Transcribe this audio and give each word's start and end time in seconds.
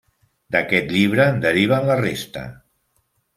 D'aquest 0.53 0.87
llibre 0.95 1.27
en 1.33 1.37
deriven 1.43 1.87
la 1.91 1.99
resta. 2.01 2.47